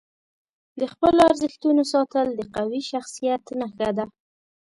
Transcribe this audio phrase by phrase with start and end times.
[0.79, 4.05] د خپلو ارزښتونو ساتل د قوي شخصیت نښه ده.